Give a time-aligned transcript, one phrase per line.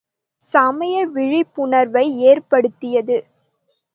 [0.41, 3.17] சமய விழிப்புணர்வை ஏற்படுத்தியது.